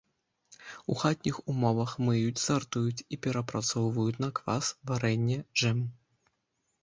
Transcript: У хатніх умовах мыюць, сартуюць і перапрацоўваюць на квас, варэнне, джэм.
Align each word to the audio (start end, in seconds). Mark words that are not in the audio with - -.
У 0.91 0.95
хатніх 1.01 1.35
умовах 1.53 1.91
мыюць, 2.05 2.39
сартуюць 2.45 3.05
і 3.17 3.19
перапрацоўваюць 3.27 4.21
на 4.25 4.29
квас, 4.39 4.71
варэнне, 4.93 5.37
джэм. 5.59 5.85